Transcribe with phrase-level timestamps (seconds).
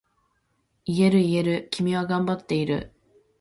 [0.85, 2.91] 言える言える、君は頑張っている。